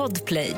Podplay. 0.00 0.56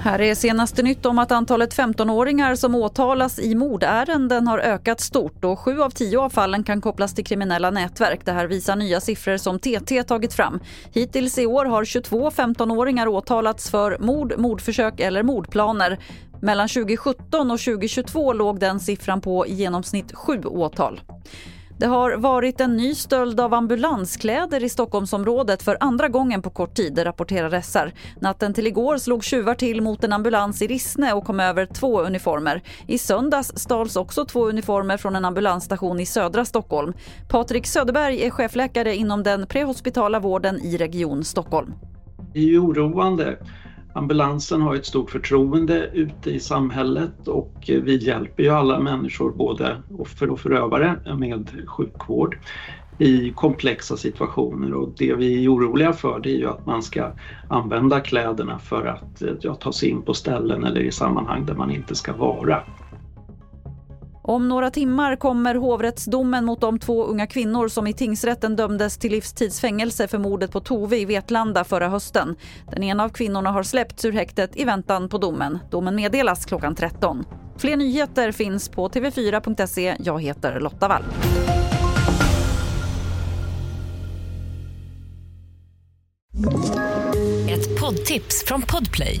Här 0.00 0.20
är 0.20 0.34
senaste 0.34 0.82
nytt 0.82 1.06
om 1.06 1.18
att 1.18 1.32
antalet 1.32 1.76
15-åringar 1.76 2.54
som 2.54 2.74
åtalas 2.74 3.38
i 3.38 3.54
mordärenden 3.54 4.46
har 4.46 4.58
ökat 4.58 5.00
stort 5.00 5.44
och 5.44 5.58
sju 5.58 5.80
av 5.80 5.90
tio 5.90 6.18
av 6.18 6.30
fallen 6.30 6.64
kan 6.64 6.80
kopplas 6.80 7.14
till 7.14 7.24
kriminella 7.24 7.70
nätverk. 7.70 8.20
Det 8.24 8.32
här 8.32 8.46
visar 8.46 8.76
nya 8.76 9.00
siffror 9.00 9.36
som 9.36 9.58
TT 9.58 10.02
tagit 10.02 10.34
fram. 10.34 10.60
Hittills 10.92 11.38
i 11.38 11.46
år 11.46 11.64
har 11.64 11.84
22 11.84 12.30
15-åringar 12.30 13.06
åtalats 13.06 13.70
för 13.70 13.98
mord, 13.98 14.34
mordförsök 14.38 15.00
eller 15.00 15.22
mordplaner. 15.22 15.98
Mellan 16.42 16.68
2017 16.68 17.50
och 17.50 17.60
2022 17.60 18.32
låg 18.32 18.60
den 18.60 18.80
siffran 18.80 19.20
på 19.20 19.46
i 19.46 19.54
genomsnitt 19.54 20.14
sju 20.14 20.42
åtal. 20.44 21.00
Det 21.78 21.86
har 21.86 22.16
varit 22.16 22.60
en 22.60 22.76
ny 22.76 22.94
stöld 22.94 23.40
av 23.40 23.54
ambulanskläder 23.54 24.64
i 24.64 24.68
Stockholmsområdet 24.68 25.62
för 25.62 25.76
andra 25.80 26.08
gången 26.08 26.42
på 26.42 26.50
kort 26.50 26.74
tid, 26.74 26.98
rapporterar 27.04 27.60
SR. 27.60 27.92
Natten 28.20 28.54
till 28.54 28.66
igår 28.66 28.98
slog 28.98 29.24
tjuvar 29.24 29.54
till 29.54 29.80
mot 29.80 30.04
en 30.04 30.12
ambulans 30.12 30.62
i 30.62 30.66
Rissne 30.66 31.12
och 31.12 31.24
kom 31.24 31.40
över 31.40 31.66
två 31.66 32.00
uniformer. 32.00 32.62
I 32.86 32.98
söndags 32.98 33.52
stals 33.56 33.96
också 33.96 34.24
två 34.24 34.48
uniformer 34.48 34.96
från 34.96 35.16
en 35.16 35.24
ambulansstation 35.24 36.00
i 36.00 36.06
södra 36.06 36.44
Stockholm. 36.44 36.92
Patrik 37.28 37.66
Söderberg 37.66 38.22
är 38.26 38.30
chefläkare 38.30 38.94
inom 38.94 39.22
den 39.22 39.46
prehospitala 39.46 40.20
vården 40.20 40.60
i 40.60 40.76
Region 40.76 41.24
Stockholm. 41.24 41.74
Det 42.32 42.38
är 42.38 42.44
ju 42.44 42.58
oroande 42.58 43.38
ambulansen 43.94 44.60
har 44.60 44.74
ett 44.74 44.86
stort 44.86 45.10
förtroende 45.10 45.90
ute 45.92 46.30
i 46.30 46.40
samhället 46.40 47.28
och 47.28 47.54
vi 47.66 47.96
hjälper 47.96 48.42
ju 48.42 48.48
alla 48.48 48.80
människor, 48.80 49.32
både 49.32 49.82
offer 49.88 50.30
och 50.30 50.40
förövare, 50.40 50.98
med 51.18 51.50
sjukvård 51.66 52.38
i 52.98 53.32
komplexa 53.34 53.96
situationer 53.96 54.74
och 54.74 54.94
det 54.98 55.14
vi 55.14 55.44
är 55.44 55.54
oroliga 55.54 55.92
för 55.92 56.20
det 56.20 56.30
är 56.30 56.36
ju 56.36 56.48
att 56.48 56.66
man 56.66 56.82
ska 56.82 57.14
använda 57.46 58.00
kläderna 58.00 58.58
för 58.58 58.86
att 58.86 59.22
ja, 59.40 59.54
ta 59.54 59.72
sig 59.72 59.88
in 59.88 60.02
på 60.02 60.14
ställen 60.14 60.64
eller 60.64 60.80
i 60.80 60.92
sammanhang 60.92 61.46
där 61.46 61.54
man 61.54 61.70
inte 61.70 61.94
ska 61.94 62.12
vara. 62.12 62.62
Om 64.26 64.48
några 64.48 64.70
timmar 64.70 65.16
kommer 65.16 65.54
hovrättsdomen 65.54 66.44
mot 66.44 66.60
de 66.60 66.78
två 66.78 67.04
unga 67.04 67.26
kvinnor 67.26 67.68
som 67.68 67.86
i 67.86 67.92
tingsrätten 67.92 68.56
dömdes 68.56 68.98
till 68.98 69.10
livstidsfängelse 69.10 70.08
för 70.08 70.18
mordet 70.18 70.52
på 70.52 70.60
Tove 70.60 70.98
i 70.98 71.04
Vetlanda 71.04 71.64
förra 71.64 71.88
hösten. 71.88 72.36
Den 72.70 72.82
ena 72.82 73.04
av 73.04 73.08
kvinnorna 73.08 73.50
har 73.50 73.62
släppts 73.62 74.04
ur 74.04 74.12
häktet 74.12 74.50
i 74.56 74.64
väntan 74.64 75.08
på 75.08 75.18
domen. 75.18 75.58
Domen 75.70 75.94
meddelas 75.94 76.44
klockan 76.44 76.74
13. 76.74 77.24
Fler 77.56 77.76
nyheter 77.76 78.32
finns 78.32 78.68
på 78.68 78.88
tv4.se. 78.88 79.96
Jag 79.98 80.22
heter 80.22 80.60
Lotta 80.60 80.88
Wall. 80.88 81.04
Ett 87.48 87.80
poddtips 87.80 88.44
från 88.46 88.62
Podplay. 88.62 89.20